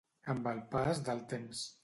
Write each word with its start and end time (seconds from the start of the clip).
Amb 0.33 0.49
el 0.51 0.63
pas 0.73 1.03
del 1.11 1.23
temps. 1.37 1.63